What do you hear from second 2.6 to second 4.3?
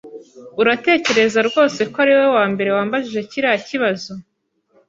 wambajije kiriya kibazo?